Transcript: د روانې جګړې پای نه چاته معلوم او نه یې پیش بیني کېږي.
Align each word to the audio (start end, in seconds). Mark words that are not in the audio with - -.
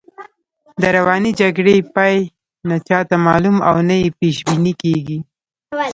د 0.81 0.83
روانې 0.97 1.31
جګړې 1.41 1.75
پای 1.95 2.15
نه 2.69 2.77
چاته 2.87 3.15
معلوم 3.27 3.57
او 3.69 3.75
نه 3.87 3.95
یې 4.01 4.09
پیش 4.19 4.37
بیني 4.47 4.73
کېږي. 4.81 5.19